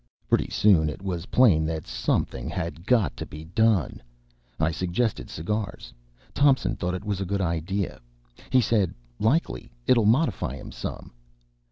[0.27, 4.01] Pretty soon it was plain that something had got to be done.
[4.59, 5.93] I suggested cigars.
[6.33, 7.99] Thompson thought it was a good idea.
[8.49, 11.11] He said, "Likely it'll modify him some."